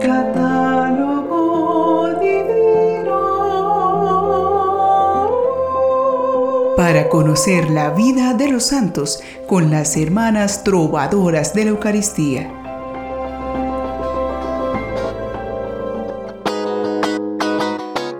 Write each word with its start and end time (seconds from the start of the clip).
Catálogo 0.00 1.38
divino. 2.20 3.18
Para 6.76 7.08
conocer 7.10 7.70
la 7.70 7.90
vida 7.90 8.32
de 8.32 8.48
los 8.48 8.64
santos 8.64 9.22
con 9.46 9.70
las 9.70 9.98
hermanas 9.98 10.64
trovadoras 10.64 11.52
de 11.52 11.64
la 11.64 11.70
Eucaristía. 11.70 12.50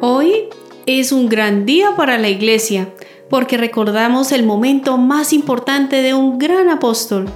Hoy 0.02 0.50
es 0.84 1.12
un 1.12 1.30
gran 1.30 1.64
día 1.64 1.96
para 1.96 2.18
la 2.18 2.28
iglesia 2.28 2.88
porque 3.30 3.56
recordamos 3.56 4.32
el 4.32 4.44
momento 4.44 4.98
más 4.98 5.32
importante 5.32 6.02
de 6.02 6.12
un 6.12 6.38
gran 6.38 6.68
apóstol. 6.68 7.30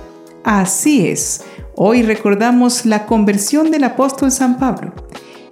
Así 0.45 1.09
es, 1.09 1.43
hoy 1.77 2.03
recordamos 2.03 2.87
la 2.87 3.07
conversión 3.07 3.71
del 3.71 3.85
apóstol 3.85 4.31
San 4.31 4.59
Pablo. 4.59 4.93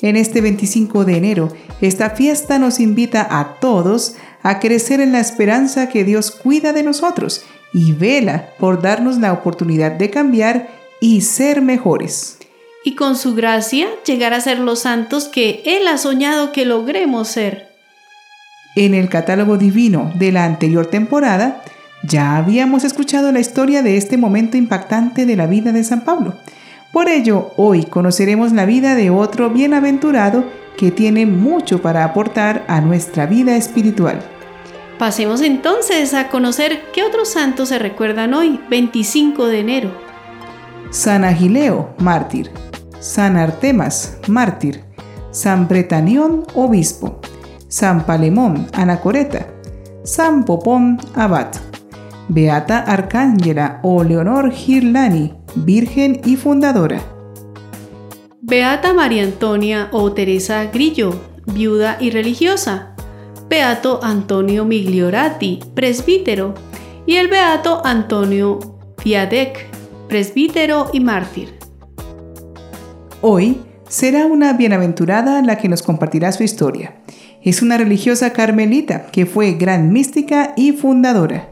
En 0.01 0.17
este 0.17 0.41
25 0.41 1.05
de 1.05 1.17
enero, 1.17 1.53
esta 1.81 2.11
fiesta 2.11 2.59
nos 2.59 2.81
invita 2.81 3.27
a 3.31 3.61
todos 3.61 4.17
a 4.43 4.59
crecer 4.59 5.01
en 5.01 5.13
la 5.13 5.21
esperanza 5.21 5.89
que 5.89 6.05
Dios 6.05 6.31
cuida 6.31 6.73
de 6.73 6.83
nosotros 6.83 7.45
y 7.73 7.93
vela 7.93 8.51
por 8.59 8.83
darnos 8.83 9.19
la 9.19 9.33
oportunidad 9.33 9.93
de 9.93 10.11
cambiar 10.11 10.69
y 11.01 11.21
ser 11.21 11.63
mejores. 11.63 12.39
Y 12.85 12.97
con 12.97 13.17
su 13.17 13.35
gracia 13.35 13.87
llegar 14.05 14.35
a 14.35 14.41
ser 14.41 14.59
los 14.59 14.81
santos 14.81 15.29
que 15.29 15.63
Él 15.65 15.87
ha 15.87 15.99
soñado 15.99 16.53
que 16.53 16.65
logremos 16.65 17.29
ser. 17.29 17.71
En 18.75 18.95
el 18.95 19.09
catálogo 19.09 19.57
divino 19.57 20.11
de 20.17 20.33
la 20.33 20.45
anterior 20.45 20.87
temporada, 20.87 21.63
ya 22.03 22.37
habíamos 22.37 22.85
escuchado 22.85 23.31
la 23.33 23.41
historia 23.41 23.83
de 23.83 23.97
este 23.97 24.17
momento 24.17 24.57
impactante 24.57 25.27
de 25.27 25.37
la 25.37 25.47
vida 25.47 25.73
de 25.73 25.85
San 25.85 26.03
Pablo. 26.03 26.35
Por 26.93 27.09
ello, 27.09 27.53
hoy 27.57 27.85
conoceremos 27.85 28.53
la 28.53 28.67
vida 28.67 28.95
de 28.95 29.11
otro 29.11 29.51
bienaventurado 29.51 30.45
que 30.77 30.91
tiene 30.91 31.27
mucho 31.27 31.81
para 31.81 32.05
aportar 32.05 32.65
a 32.69 32.81
nuestra 32.81 33.27
vida 33.27 33.57
espiritual. 33.57 34.21
Pasemos 34.99 35.41
entonces 35.41 36.15
a 36.15 36.29
conocer 36.29 36.83
qué 36.93 37.03
otros 37.03 37.31
santos 37.31 37.71
se 37.71 37.79
recuerdan 37.79 38.35
hoy, 38.35 38.61
25 38.69 39.47
de 39.47 39.61
enero. 39.61 39.91
San 40.91 41.25
Agileo, 41.25 41.95
mártir. 41.99 42.51
San 43.01 43.37
Artemas, 43.37 44.19
mártir. 44.29 44.85
San 45.31 45.67
Bretanión, 45.67 46.45
obispo. 46.55 47.21
San 47.69 48.05
Palemón, 48.05 48.67
anacoreta, 48.75 49.47
San 50.05 50.45
Popón, 50.45 50.99
abad, 51.15 51.49
Beata 52.35 52.79
Arcángela 52.79 53.79
o 53.83 54.03
Leonor 54.03 54.51
Girlani, 54.53 55.35
virgen 55.55 56.23
y 56.25 56.37
fundadora. 56.37 57.03
Beata 58.41 58.95
María 58.95 59.25
Antonia 59.25 59.91
o 59.93 60.13
Teresa 60.13 60.65
Grillo, 60.73 61.13
viuda 61.45 61.99
y 62.01 62.09
religiosa. 62.09 62.97
Beato 63.51 64.01
Antonio 64.03 64.65
Migliorati, 64.65 65.61
presbítero. 65.75 66.55
Y 67.05 67.17
el 67.17 67.29
Beato 67.29 67.83
Antonio 67.85 68.61
Fiadec, 68.97 69.67
presbítero 70.09 70.89
y 70.91 71.01
mártir. 71.01 71.59
Hoy 73.21 73.59
será 73.91 74.25
una 74.25 74.55
bienaventurada 74.55 75.43
la 75.43 75.59
que 75.59 75.69
nos 75.69 75.83
compartirá 75.83 76.33
su 76.33 76.45
historia 76.45 76.95
es 77.43 77.61
una 77.61 77.77
religiosa 77.77 78.33
carmelita 78.33 79.07
que 79.07 79.27
fue 79.27 79.53
gran 79.53 79.93
mística 79.93 80.53
y 80.57 80.73
fundadora. 80.73 81.52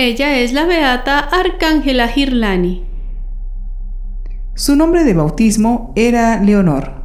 Ella 0.00 0.38
es 0.38 0.52
la 0.52 0.64
beata 0.64 1.18
Arcángela 1.18 2.06
Girlani. 2.06 2.84
Su 4.54 4.76
nombre 4.76 5.02
de 5.02 5.12
bautismo 5.12 5.92
era 5.96 6.40
Leonor. 6.40 7.02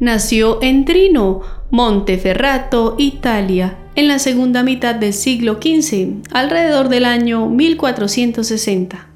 Nació 0.00 0.58
en 0.62 0.86
Trino, 0.86 1.42
Monteferrato, 1.70 2.94
Italia, 2.96 3.76
en 3.94 4.08
la 4.08 4.18
segunda 4.18 4.62
mitad 4.62 4.94
del 4.94 5.12
siglo 5.12 5.58
XV, 5.60 6.22
alrededor 6.32 6.88
del 6.88 7.04
año 7.04 7.46
1460. 7.50 9.06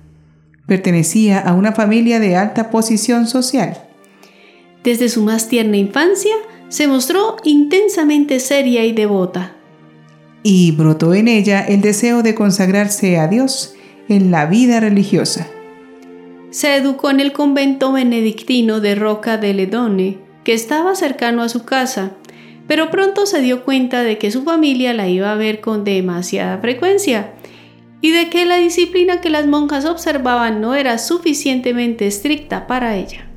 Pertenecía 0.66 1.38
a 1.38 1.54
una 1.54 1.72
familia 1.72 2.20
de 2.20 2.36
alta 2.36 2.68
posición 2.68 3.26
social. 3.26 3.88
Desde 4.84 5.08
su 5.08 5.22
más 5.22 5.48
tierna 5.48 5.78
infancia, 5.78 6.34
se 6.68 6.88
mostró 6.88 7.36
intensamente 7.42 8.38
seria 8.38 8.84
y 8.84 8.92
devota. 8.92 9.56
Y 10.42 10.72
brotó 10.72 11.14
en 11.14 11.28
ella 11.28 11.60
el 11.60 11.80
deseo 11.80 12.22
de 12.22 12.34
consagrarse 12.34 13.18
a 13.18 13.28
Dios 13.28 13.74
en 14.08 14.30
la 14.30 14.46
vida 14.46 14.80
religiosa. 14.80 15.46
Se 16.50 16.76
educó 16.76 17.10
en 17.10 17.20
el 17.20 17.32
convento 17.32 17.92
benedictino 17.92 18.80
de 18.80 18.94
Roca 18.94 19.38
de 19.38 19.54
Ledone, 19.54 20.18
que 20.44 20.52
estaba 20.52 20.94
cercano 20.94 21.42
a 21.42 21.48
su 21.48 21.64
casa, 21.64 22.12
pero 22.66 22.90
pronto 22.90 23.26
se 23.26 23.40
dio 23.40 23.64
cuenta 23.64 24.02
de 24.02 24.18
que 24.18 24.30
su 24.30 24.42
familia 24.42 24.92
la 24.92 25.08
iba 25.08 25.32
a 25.32 25.36
ver 25.36 25.60
con 25.60 25.84
demasiada 25.84 26.58
frecuencia 26.58 27.32
y 28.00 28.10
de 28.10 28.28
que 28.28 28.44
la 28.44 28.56
disciplina 28.56 29.20
que 29.20 29.30
las 29.30 29.46
monjas 29.46 29.84
observaban 29.84 30.60
no 30.60 30.74
era 30.74 30.98
suficientemente 30.98 32.06
estricta 32.06 32.66
para 32.66 32.96
ella. 32.96 33.28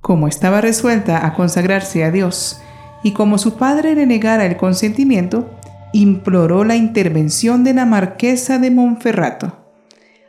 Como 0.00 0.28
estaba 0.28 0.60
resuelta 0.60 1.26
a 1.26 1.34
consagrarse 1.34 2.04
a 2.04 2.10
Dios 2.10 2.60
y 3.02 3.12
como 3.12 3.38
su 3.38 3.56
padre 3.56 3.94
le 3.94 4.06
negara 4.06 4.46
el 4.46 4.56
consentimiento, 4.56 5.50
imploró 5.92 6.64
la 6.64 6.76
intervención 6.76 7.64
de 7.64 7.74
la 7.74 7.86
marquesa 7.86 8.58
de 8.58 8.70
Monferrato. 8.70 9.56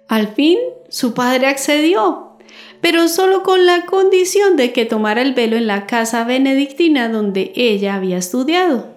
Al 0.07 0.29
fin, 0.29 0.57
su 0.89 1.13
padre 1.13 1.47
accedió, 1.47 2.37
pero 2.81 3.07
solo 3.07 3.43
con 3.43 3.65
la 3.65 3.85
condición 3.85 4.57
de 4.57 4.73
que 4.73 4.85
tomara 4.85 5.21
el 5.21 5.33
velo 5.33 5.55
en 5.55 5.67
la 5.67 5.85
casa 5.85 6.23
benedictina 6.23 7.09
donde 7.09 7.53
ella 7.55 7.95
había 7.95 8.17
estudiado. 8.17 8.87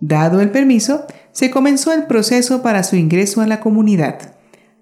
Dado 0.00 0.40
el 0.40 0.50
permiso, 0.50 1.06
se 1.32 1.50
comenzó 1.50 1.92
el 1.92 2.06
proceso 2.06 2.62
para 2.62 2.82
su 2.82 2.96
ingreso 2.96 3.40
a 3.40 3.46
la 3.46 3.60
comunidad. 3.60 4.34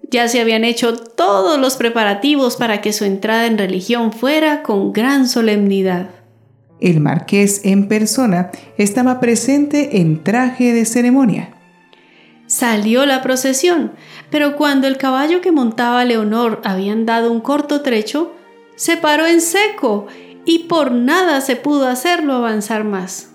Ya 0.09 0.27
se 0.27 0.39
habían 0.39 0.63
hecho 0.63 0.95
todos 0.95 1.59
los 1.59 1.75
preparativos 1.75 2.55
para 2.55 2.81
que 2.81 2.93
su 2.93 3.03
entrada 3.03 3.45
en 3.45 3.57
religión 3.57 4.13
fuera 4.13 4.63
con 4.63 4.93
gran 4.93 5.27
solemnidad. 5.27 6.09
El 6.79 6.99
marqués 6.99 7.61
en 7.63 7.87
persona 7.87 8.51
estaba 8.77 9.19
presente 9.19 9.99
en 9.99 10.23
traje 10.23 10.73
de 10.73 10.85
ceremonia. 10.85 11.49
Salió 12.45 13.05
la 13.05 13.21
procesión, 13.21 13.91
pero 14.29 14.55
cuando 14.55 14.87
el 14.87 14.97
caballo 14.97 15.41
que 15.41 15.51
montaba 15.51 16.05
Leonor 16.05 16.61
habían 16.63 17.05
dado 17.05 17.31
un 17.31 17.41
corto 17.41 17.81
trecho, 17.81 18.33
se 18.75 18.95
paró 18.95 19.25
en 19.25 19.41
seco 19.41 20.07
y 20.45 20.59
por 20.59 20.91
nada 20.91 21.41
se 21.41 21.55
pudo 21.55 21.87
hacerlo 21.87 22.33
avanzar 22.33 22.83
más. 22.83 23.31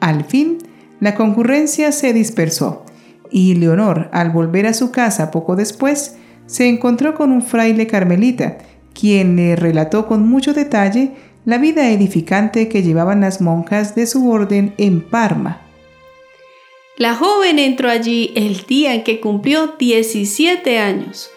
Al 0.00 0.24
fin, 0.24 0.58
la 1.00 1.14
concurrencia 1.14 1.92
se 1.92 2.12
dispersó 2.12 2.84
y 3.30 3.54
Leonor, 3.56 4.08
al 4.12 4.30
volver 4.30 4.66
a 4.66 4.74
su 4.74 4.90
casa 4.90 5.30
poco 5.30 5.56
después, 5.56 6.16
se 6.46 6.68
encontró 6.68 7.14
con 7.14 7.32
un 7.32 7.42
fraile 7.42 7.86
carmelita, 7.86 8.58
quien 8.92 9.34
le 9.34 9.56
relató 9.56 10.06
con 10.06 10.28
mucho 10.28 10.54
detalle 10.54 11.12
la 11.44 11.58
vida 11.58 11.90
edificante 11.90 12.68
que 12.68 12.82
llevaban 12.82 13.20
las 13.20 13.40
monjas 13.40 13.94
de 13.94 14.06
su 14.06 14.30
orden 14.30 14.74
en 14.78 15.00
Parma. 15.00 15.60
La 16.96 17.14
joven 17.14 17.58
entró 17.58 17.90
allí 17.90 18.32
el 18.36 18.64
día 18.66 18.94
en 18.94 19.04
que 19.04 19.20
cumplió 19.20 19.74
17 19.78 20.78
años. 20.78 21.30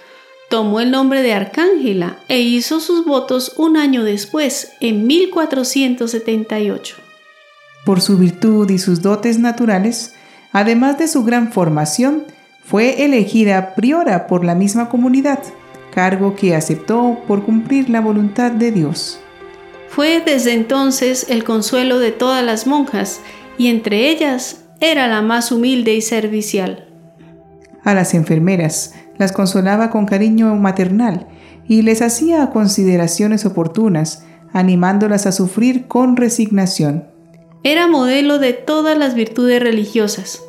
Tomó 0.49 0.79
el 0.79 0.91
nombre 0.91 1.23
de 1.23 1.33
Arcángela 1.33 2.19
e 2.27 2.39
hizo 2.39 2.79
sus 2.79 3.05
votos 3.05 3.53
un 3.57 3.75
año 3.75 4.03
después, 4.03 4.71
en 4.79 5.07
1478. 5.07 6.95
Por 7.85 8.01
su 8.01 8.17
virtud 8.17 8.69
y 8.69 8.77
sus 8.77 9.01
dotes 9.01 9.39
naturales, 9.39 10.13
Además 10.57 10.97
de 10.97 11.07
su 11.07 11.23
gran 11.23 11.51
formación, 11.51 12.23
fue 12.63 13.05
elegida 13.05 13.75
priora 13.75 14.27
por 14.27 14.43
la 14.43 14.55
misma 14.55 14.89
comunidad, 14.89 15.39
cargo 15.93 16.35
que 16.35 16.55
aceptó 16.55 17.19
por 17.27 17.43
cumplir 17.43 17.89
la 17.89 18.01
voluntad 18.01 18.51
de 18.51 18.71
Dios. 18.71 19.19
Fue 19.89 20.21
desde 20.25 20.53
entonces 20.53 21.27
el 21.29 21.43
consuelo 21.43 21.99
de 21.99 22.11
todas 22.11 22.43
las 22.43 22.67
monjas, 22.67 23.21
y 23.57 23.67
entre 23.67 24.09
ellas 24.09 24.65
era 24.79 25.07
la 25.07 25.21
más 25.21 25.51
humilde 25.51 25.95
y 25.95 26.01
servicial. 26.01 26.87
A 27.83 27.93
las 27.93 28.13
enfermeras 28.13 28.93
las 29.17 29.31
consolaba 29.31 29.89
con 29.89 30.05
cariño 30.05 30.55
maternal 30.55 31.27
y 31.67 31.81
les 31.81 32.01
hacía 32.01 32.49
consideraciones 32.51 33.45
oportunas, 33.45 34.25
animándolas 34.53 35.25
a 35.25 35.31
sufrir 35.31 35.87
con 35.87 36.15
resignación. 36.15 37.07
Era 37.63 37.87
modelo 37.87 38.39
de 38.39 38.53
todas 38.53 38.97
las 38.97 39.15
virtudes 39.15 39.61
religiosas, 39.61 40.41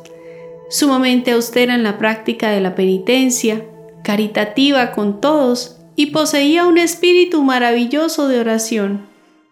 sumamente 0.69 1.31
austera 1.31 1.75
en 1.75 1.83
la 1.83 1.97
práctica 1.97 2.49
de 2.51 2.61
la 2.61 2.75
penitencia, 2.75 3.65
caritativa 4.03 4.91
con 4.91 5.19
todos 5.19 5.77
y 5.95 6.07
poseía 6.07 6.65
un 6.65 6.77
espíritu 6.77 7.43
maravilloso 7.43 8.27
de 8.27 8.39
oración. 8.39 9.08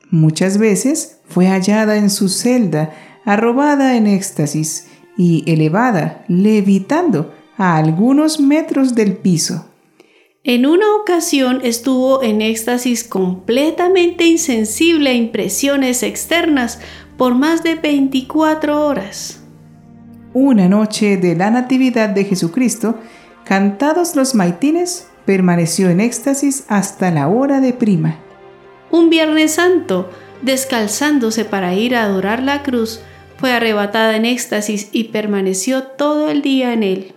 Muchas 0.10 0.58
veces 0.58 1.20
fue 1.28 1.48
hallada 1.48 1.98
en 1.98 2.10
su 2.10 2.30
celda, 2.30 2.94
arrobada 3.26 3.98
en 3.98 4.08
éxtasis 4.08 4.88
y 5.18 5.44
elevada, 5.52 6.24
levitando 6.28 7.34
a 7.58 7.76
algunos 7.78 8.40
metros 8.40 8.96
del 8.96 9.18
piso. 9.18 9.66
En 10.44 10.66
una 10.66 10.96
ocasión 10.96 11.60
estuvo 11.64 12.24
en 12.24 12.42
éxtasis 12.42 13.04
completamente 13.04 14.26
insensible 14.26 15.10
a 15.10 15.14
impresiones 15.14 16.04
externas 16.04 16.80
por 17.18 17.36
más 17.36 17.64
de 17.64 17.76
24 17.76 18.86
horas. 18.86 19.42
Una 20.34 20.70
noche 20.70 21.18
de 21.18 21.36
la 21.36 21.50
Natividad 21.50 22.10
de 22.10 22.24
Jesucristo, 22.24 22.96
cantados 23.44 24.16
los 24.16 24.36
maitines, 24.36 25.08
permaneció 25.26 25.90
en 25.90 26.00
éxtasis 26.00 26.64
hasta 26.70 27.12
la 27.12 27.28
hora 27.28 27.60
de 27.60 27.74
prima. 27.74 28.20
Un 28.92 29.10
Viernes 29.10 29.54
Santo, 29.54 30.10
descalzándose 30.42 31.46
para 31.46 31.74
ir 31.74 31.96
a 31.96 32.04
adorar 32.04 32.42
la 32.42 32.64
cruz, 32.64 33.02
fue 33.38 33.52
arrebatada 33.52 34.16
en 34.16 34.26
éxtasis 34.26 34.90
y 34.92 35.06
permaneció 35.06 35.84
todo 35.84 36.30
el 36.30 36.42
día 36.42 36.74
en 36.74 36.84
él. 36.84 37.14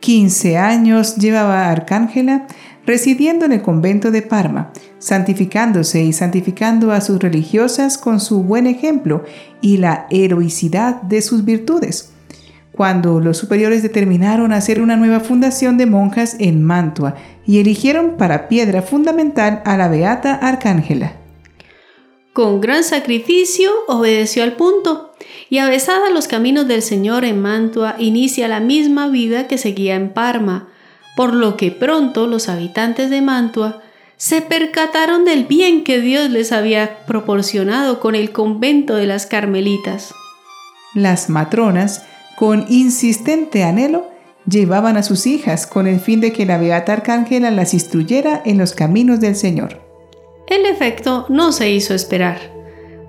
15 0.00 0.56
años 0.56 1.16
llevaba 1.16 1.68
Arcángela 1.68 2.46
residiendo 2.86 3.44
en 3.44 3.52
el 3.52 3.62
convento 3.62 4.10
de 4.10 4.22
Parma, 4.22 4.72
santificándose 4.98 6.02
y 6.02 6.12
santificando 6.12 6.92
a 6.92 7.00
sus 7.00 7.18
religiosas 7.18 7.98
con 7.98 8.20
su 8.20 8.42
buen 8.42 8.66
ejemplo 8.66 9.24
y 9.60 9.76
la 9.76 10.06
heroicidad 10.10 11.02
de 11.02 11.22
sus 11.22 11.44
virtudes. 11.44 12.12
Cuando 12.72 13.20
los 13.20 13.36
superiores 13.36 13.82
determinaron 13.82 14.52
hacer 14.52 14.80
una 14.80 14.96
nueva 14.96 15.20
fundación 15.20 15.76
de 15.76 15.86
monjas 15.86 16.36
en 16.38 16.62
Mantua 16.62 17.16
y 17.46 17.58
eligieron 17.58 18.16
para 18.16 18.48
piedra 18.48 18.82
fundamental 18.82 19.62
a 19.64 19.76
la 19.76 19.88
beata 19.88 20.34
Arcángela. 20.34 21.14
Con 22.32 22.60
gran 22.60 22.84
sacrificio 22.84 23.70
obedeció 23.88 24.44
al 24.44 24.52
punto 24.52 25.12
y 25.48 25.58
avesada 25.58 26.10
los 26.10 26.28
caminos 26.28 26.68
del 26.68 26.80
Señor 26.80 27.24
en 27.24 27.40
Mantua 27.40 27.96
inicia 27.98 28.46
la 28.46 28.60
misma 28.60 29.08
vida 29.08 29.48
que 29.48 29.58
seguía 29.58 29.96
en 29.96 30.12
Parma, 30.12 30.68
por 31.16 31.34
lo 31.34 31.56
que 31.56 31.72
pronto 31.72 32.28
los 32.28 32.48
habitantes 32.48 33.10
de 33.10 33.20
Mantua 33.20 33.82
se 34.16 34.42
percataron 34.42 35.24
del 35.24 35.44
bien 35.44 35.82
que 35.82 36.00
Dios 36.00 36.30
les 36.30 36.52
había 36.52 37.04
proporcionado 37.06 38.00
con 38.00 38.14
el 38.14 38.32
convento 38.32 38.94
de 38.94 39.06
las 39.06 39.26
Carmelitas. 39.26 40.14
Las 40.94 41.30
matronas, 41.30 42.04
con 42.40 42.64
insistente 42.70 43.64
anhelo, 43.64 44.08
llevaban 44.48 44.96
a 44.96 45.02
sus 45.02 45.26
hijas 45.26 45.66
con 45.66 45.86
el 45.86 46.00
fin 46.00 46.22
de 46.22 46.32
que 46.32 46.46
la 46.46 46.56
Beata 46.56 46.94
Arcángela 46.94 47.50
las 47.50 47.74
instruyera 47.74 48.40
en 48.46 48.56
los 48.56 48.72
caminos 48.72 49.20
del 49.20 49.36
Señor. 49.36 49.82
El 50.46 50.64
efecto 50.64 51.26
no 51.28 51.52
se 51.52 51.70
hizo 51.70 51.92
esperar, 51.92 52.38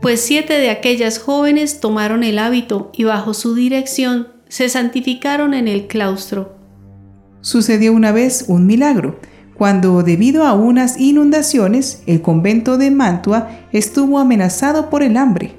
pues 0.01 0.19
siete 0.19 0.55
de 0.55 0.69
aquellas 0.69 1.17
jóvenes 1.17 1.79
tomaron 1.79 2.23
el 2.25 2.39
hábito 2.39 2.91
y 2.93 3.05
bajo 3.05 3.33
su 3.33 3.55
dirección 3.55 4.27
se 4.49 4.67
santificaron 4.67 5.53
en 5.53 5.69
el 5.69 5.87
claustro. 5.87 6.57
Sucedió 7.39 7.93
una 7.93 8.11
vez 8.11 8.43
un 8.49 8.65
milagro, 8.67 9.17
cuando 9.57 10.03
debido 10.03 10.43
a 10.43 10.55
unas 10.55 10.99
inundaciones 10.99 12.03
el 12.05 12.21
convento 12.21 12.77
de 12.77 12.91
Mantua 12.91 13.49
estuvo 13.71 14.19
amenazado 14.19 14.89
por 14.89 15.03
el 15.03 15.15
hambre. 15.15 15.53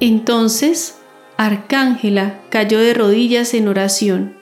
Entonces, 0.00 0.96
Arcángela 1.44 2.40
cayó 2.50 2.78
de 2.78 2.94
rodillas 2.94 3.52
en 3.54 3.66
oración, 3.66 4.36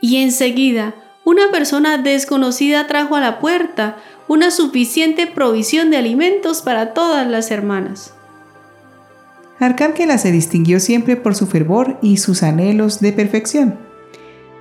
y 0.00 0.16
enseguida 0.16 0.96
una 1.24 1.52
persona 1.52 1.98
desconocida 1.98 2.88
trajo 2.88 3.14
a 3.14 3.20
la 3.20 3.38
puerta 3.38 3.98
una 4.26 4.50
suficiente 4.50 5.28
provisión 5.28 5.90
de 5.90 5.98
alimentos 5.98 6.62
para 6.62 6.94
todas 6.94 7.28
las 7.28 7.52
hermanas. 7.52 8.12
Arcángela 9.60 10.18
se 10.18 10.32
distinguió 10.32 10.80
siempre 10.80 11.14
por 11.16 11.36
su 11.36 11.46
fervor 11.46 11.96
y 12.02 12.16
sus 12.16 12.42
anhelos 12.42 12.98
de 12.98 13.12
perfección. 13.12 13.78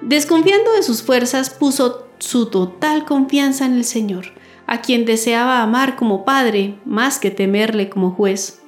Desconfiando 0.01 0.71
de 0.73 0.83
sus 0.83 1.01
fuerzas, 1.01 1.49
puso 1.49 2.07
su 2.19 2.45
total 2.51 3.05
confianza 3.05 3.65
en 3.65 3.73
el 3.73 3.85
Señor, 3.85 4.25
a 4.67 4.81
quien 4.81 5.05
deseaba 5.05 5.63
amar 5.63 5.95
como 5.95 6.25
Padre 6.25 6.75
más 6.85 7.17
que 7.17 7.31
temerle 7.31 7.89
como 7.89 8.11
juez. 8.11 8.61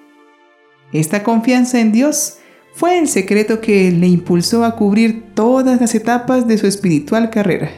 Esta 0.92 1.24
confianza 1.24 1.80
en 1.80 1.92
Dios 1.92 2.40
fue 2.78 2.98
el 2.98 3.08
secreto 3.08 3.60
que 3.60 3.92
le 3.92 4.08
impulsó 4.08 4.64
a 4.64 4.76
cubrir 4.76 5.34
todas 5.34 5.82
las 5.82 5.94
etapas 5.96 6.48
de 6.48 6.58
su 6.58 6.68
espiritual 6.68 7.30
carrera 7.30 7.70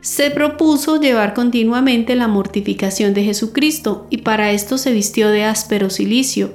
se 0.00 0.30
propuso 0.30 1.00
llevar 1.00 1.34
continuamente 1.34 2.14
la 2.14 2.28
mortificación 2.28 3.14
de 3.14 3.24
Jesucristo 3.24 4.06
y 4.10 4.18
para 4.18 4.52
esto 4.52 4.78
se 4.78 4.92
vistió 4.92 5.30
de 5.30 5.44
áspero 5.44 5.90
silicio. 5.90 6.54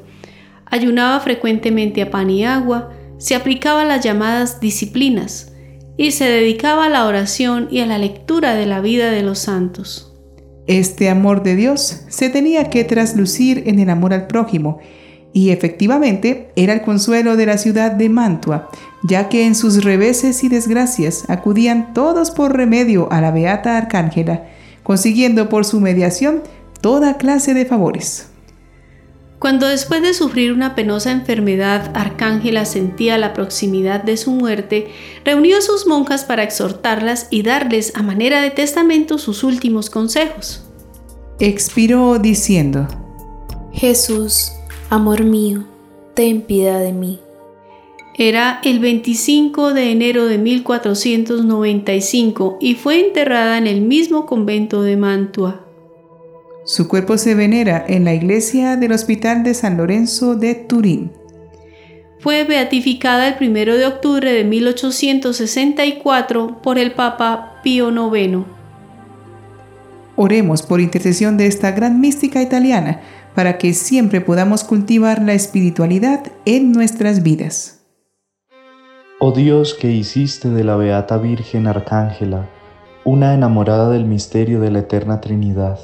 Ayunaba 0.66 1.20
frecuentemente 1.20 2.02
a 2.02 2.10
pan 2.10 2.30
y 2.30 2.46
agua, 2.46 2.92
se 3.18 3.36
aplicaba 3.36 3.86
las 3.86 4.04
llamadas 4.04 4.60
disciplinas 4.60 5.54
y 5.98 6.12
se 6.12 6.26
dedicaba 6.26 6.86
a 6.86 6.90
la 6.90 7.06
oración 7.06 7.68
y 7.70 7.82
a 7.82 7.86
la 7.86 7.98
lectura 7.98 8.56
de 8.56 8.66
la 8.66 8.82
vida 8.82 9.12
de 9.12 9.22
los 9.22 9.40
santos. 9.40 10.16
Este 10.66 11.10
amor 11.10 11.44
de 11.44 11.56
Dios 11.56 12.06
se 12.08 12.30
tenía 12.30 12.70
que 12.70 12.86
traslucir 12.86 13.64
en 13.68 13.80
el 13.80 13.90
amor 13.90 14.14
al 14.14 14.28
prójimo 14.28 14.80
y 15.34 15.50
efectivamente 15.50 16.52
era 16.56 16.74
el 16.74 16.82
consuelo 16.82 17.36
de 17.36 17.48
la 17.48 17.58
ciudad 17.58 17.92
de 17.92 18.08
Mantua, 18.08 18.70
ya 19.02 19.28
que 19.30 19.46
en 19.46 19.56
sus 19.56 19.84
reveses 19.84 20.44
y 20.44 20.48
desgracias 20.48 21.24
acudían 21.28 21.94
todos 21.94 22.32
por 22.32 22.56
remedio 22.56 23.12
a 23.12 23.20
la 23.20 23.32
beata 23.32 23.78
Arcángela, 23.78 24.46
consiguiendo 24.84 25.50
por 25.50 25.66
su 25.66 25.82
mediación 25.82 26.44
toda 26.82 27.18
clase 27.18 27.54
de 27.54 27.66
favores. 27.66 28.28
Cuando 29.40 29.68
después 29.68 30.02
de 30.02 30.14
sufrir 30.14 30.54
una 30.54 30.74
penosa 30.74 31.12
enfermedad, 31.12 31.92
Arcángela 31.96 32.64
sentía 32.64 33.18
la 33.18 33.34
proximidad 33.34 34.02
de 34.02 34.16
su 34.16 34.32
muerte, 34.32 34.88
reunió 35.26 35.58
a 35.58 35.62
sus 35.62 35.86
monjas 35.86 36.24
para 36.24 36.44
exhortarlas 36.44 37.28
y 37.30 37.42
darles 37.42 37.92
a 37.96 38.04
manera 38.04 38.42
de 38.42 38.52
testamento 38.52 39.18
sus 39.18 39.44
últimos 39.44 39.90
consejos. 39.90 40.64
Expiró 41.40 42.20
diciendo, 42.20 42.88
Jesús, 43.74 44.54
Amor 44.94 45.24
mío, 45.24 45.64
ten 46.14 46.44
piedad 46.44 46.80
de 46.80 46.94
mí. 46.94 47.20
Era 48.16 48.60
el 48.64 48.78
25 48.78 49.74
de 49.74 49.92
enero 49.92 50.28
de 50.28 50.38
1495 50.38 52.60
y 52.62 52.76
fue 52.76 53.04
enterrada 53.04 53.58
en 53.58 53.66
el 53.66 53.82
mismo 53.82 54.28
convento 54.28 54.84
de 54.84 54.96
Mantua. 54.96 55.66
Su 56.64 56.88
cuerpo 56.88 57.18
se 57.18 57.34
venera 57.34 57.84
en 57.88 58.06
la 58.06 58.14
iglesia 58.14 58.78
del 58.78 58.92
Hospital 58.92 59.44
de 59.44 59.56
San 59.56 59.78
Lorenzo 59.78 60.36
de 60.36 60.54
Turín. 60.54 61.12
Fue 62.20 62.44
beatificada 62.44 63.30
el 63.30 63.50
1 63.50 63.76
de 63.76 63.88
octubre 63.88 64.32
de 64.32 64.44
1864 64.44 66.62
por 66.62 66.78
el 66.78 66.92
Papa 66.92 67.62
Pío 67.64 67.90
IX. 67.90 68.46
Oremos 70.16 70.62
por 70.62 70.80
intercesión 70.80 71.38
de 71.38 71.48
esta 71.48 71.72
gran 71.72 72.00
mística 72.00 72.44
italiana 72.44 73.02
para 73.36 73.58
que 73.58 73.74
siempre 73.74 74.22
podamos 74.22 74.64
cultivar 74.64 75.22
la 75.22 75.34
espiritualidad 75.34 76.32
en 76.46 76.72
nuestras 76.72 77.24
vidas. 77.24 77.82
Oh 79.20 79.32
Dios 79.32 79.74
que 79.74 79.92
hiciste 79.92 80.50
de 80.50 80.64
la 80.64 80.76
Beata 80.76 81.18
Virgen 81.18 81.68
Arcángela 81.68 82.50
una 83.06 83.34
enamorada 83.34 83.90
del 83.90 84.06
misterio 84.06 84.62
de 84.62 84.72
la 84.72 84.80
Eterna 84.80 85.20
Trinidad, 85.20 85.78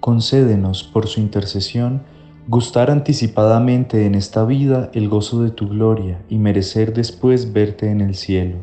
concédenos 0.00 0.82
por 0.82 1.06
su 1.06 1.20
intercesión 1.20 2.02
gustar 2.48 2.90
anticipadamente 2.90 4.06
en 4.06 4.14
esta 4.14 4.44
vida 4.44 4.90
el 4.94 5.08
gozo 5.08 5.42
de 5.42 5.50
tu 5.50 5.68
gloria 5.68 6.22
y 6.28 6.38
merecer 6.38 6.92
después 6.92 7.52
verte 7.52 7.90
en 7.90 8.00
el 8.00 8.14
cielo. 8.14 8.56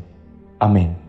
Amén. 0.58 1.01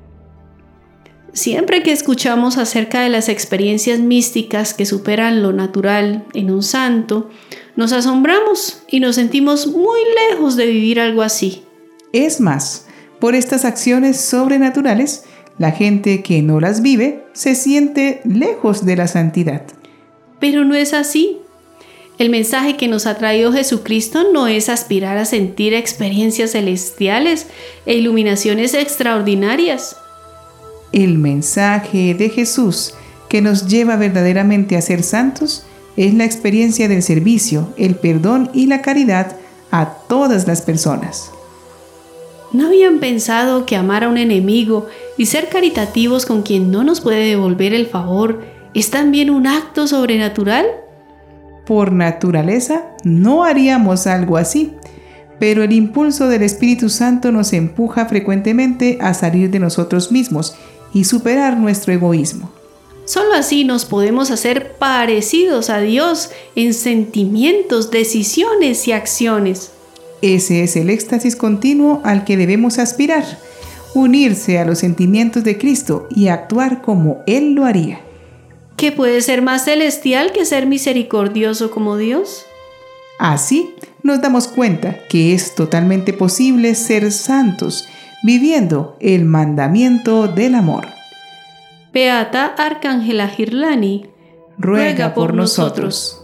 Siempre 1.33 1.81
que 1.81 1.91
escuchamos 1.91 2.57
acerca 2.57 3.01
de 3.01 3.09
las 3.09 3.27
experiencias 3.27 3.99
místicas 3.99 4.75
que 4.75 4.85
superan 4.85 5.41
lo 5.41 5.51
natural 5.51 6.25
en 6.35 6.51
un 6.51 6.61
santo, 6.61 7.31
nos 7.75 7.91
asombramos 7.91 8.83
y 8.87 8.99
nos 8.99 9.15
sentimos 9.15 9.65
muy 9.65 9.99
lejos 10.29 10.55
de 10.55 10.67
vivir 10.67 10.99
algo 10.99 11.23
así. 11.23 11.63
Es 12.11 12.39
más, 12.39 12.85
por 13.19 13.33
estas 13.33 13.65
acciones 13.65 14.21
sobrenaturales, 14.21 15.23
la 15.57 15.71
gente 15.71 16.21
que 16.21 16.43
no 16.43 16.59
las 16.59 16.83
vive 16.83 17.23
se 17.33 17.55
siente 17.55 18.21
lejos 18.25 18.85
de 18.85 18.95
la 18.95 19.07
santidad. 19.07 19.63
Pero 20.39 20.65
no 20.65 20.75
es 20.75 20.93
así. 20.93 21.39
El 22.19 22.29
mensaje 22.29 22.77
que 22.77 22.87
nos 22.87 23.07
ha 23.07 23.17
traído 23.17 23.51
Jesucristo 23.51 24.31
no 24.31 24.47
es 24.47 24.69
aspirar 24.69 25.17
a 25.17 25.25
sentir 25.25 25.73
experiencias 25.73 26.51
celestiales 26.51 27.47
e 27.87 27.95
iluminaciones 27.95 28.75
extraordinarias. 28.75 29.97
El 30.93 31.17
mensaje 31.17 32.13
de 32.13 32.29
Jesús 32.29 32.93
que 33.27 33.41
nos 33.41 33.67
lleva 33.67 33.95
verdaderamente 33.95 34.77
a 34.77 34.81
ser 34.81 35.01
santos 35.01 35.65
es 35.97 36.13
la 36.13 36.23
experiencia 36.23 36.88
del 36.88 37.01
servicio, 37.01 37.73
el 37.77 37.95
perdón 37.95 38.51
y 38.53 38.67
la 38.67 38.83
caridad 38.83 39.35
a 39.71 39.89
todas 40.07 40.47
las 40.47 40.62
personas. 40.62 41.31
¿No 42.51 42.67
habían 42.67 43.00
pensado 43.00 43.65
que 43.65 43.75
amar 43.75 44.03
a 44.03 44.09
un 44.09 44.19
enemigo 44.19 44.85
y 45.17 45.25
ser 45.25 45.50
caritativos 45.50 46.27
con 46.27 46.43
quien 46.43 46.69
no 46.69 46.83
nos 46.83 47.01
puede 47.01 47.25
devolver 47.27 47.73
el 47.73 47.88
favor 47.88 48.43
es 48.75 48.91
también 48.91 49.31
un 49.31 49.47
acto 49.47 49.88
sobrenatural? 49.88 50.67
Por 51.65 51.91
naturaleza, 51.91 52.83
no 53.03 53.43
haríamos 53.43 54.05
algo 54.05 54.38
así, 54.38 54.73
pero 55.39 55.63
el 55.63 55.71
impulso 55.71 56.27
del 56.27 56.43
Espíritu 56.43 56.89
Santo 56.89 57.31
nos 57.31 57.53
empuja 57.53 58.05
frecuentemente 58.05 59.00
a 59.01 59.15
salir 59.15 59.50
de 59.50 59.57
nosotros 59.57 60.12
mismos 60.12 60.55
y 60.93 61.03
superar 61.05 61.57
nuestro 61.57 61.93
egoísmo. 61.93 62.51
Solo 63.05 63.33
así 63.33 63.65
nos 63.65 63.85
podemos 63.85 64.31
hacer 64.31 64.75
parecidos 64.75 65.69
a 65.69 65.79
Dios 65.79 66.31
en 66.55 66.73
sentimientos, 66.73 67.91
decisiones 67.91 68.88
y 68.88 68.93
acciones. 68.93 69.71
Ese 70.21 70.63
es 70.63 70.77
el 70.77 70.89
éxtasis 70.89 71.35
continuo 71.35 72.00
al 72.05 72.23
que 72.23 72.38
debemos 72.38 72.79
aspirar, 72.79 73.25
unirse 73.93 74.57
a 74.57 74.65
los 74.65 74.79
sentimientos 74.79 75.43
de 75.43 75.57
Cristo 75.57 76.07
y 76.09 76.29
actuar 76.29 76.81
como 76.81 77.23
Él 77.27 77.53
lo 77.53 77.65
haría. 77.65 78.00
¿Qué 78.77 78.93
puede 78.93 79.21
ser 79.21 79.41
más 79.41 79.65
celestial 79.65 80.31
que 80.31 80.45
ser 80.45 80.65
misericordioso 80.65 81.71
como 81.71 81.97
Dios? 81.97 82.45
Así 83.19 83.69
nos 84.01 84.21
damos 84.21 84.47
cuenta 84.47 84.97
que 85.09 85.33
es 85.33 85.55
totalmente 85.55 86.13
posible 86.13 86.73
ser 86.75 87.12
santos, 87.12 87.85
viviendo 88.23 88.97
el 88.99 89.25
mandamiento 89.25 90.27
del 90.27 90.55
amor. 90.55 90.87
Beata 91.93 92.55
Arcángela 92.57 93.27
Girlani, 93.27 94.07
ruega 94.57 95.13
por 95.13 95.33
nosotros. 95.33 96.22